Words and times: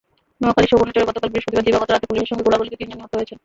নোয়াখালীর 0.41 0.71
সুবর্ণচরে 0.71 1.07
গতকাল 1.09 1.29
বৃহস্পতিবার 1.31 1.65
দিবাগত 1.67 1.89
রাতে 1.89 2.07
পুলিশের 2.09 2.29
সঙ্গে 2.31 2.45
গোলাগুলিতে 2.45 2.77
তিনজন 2.79 2.97
নিহত 2.99 3.13
হয়েছেন। 3.17 3.37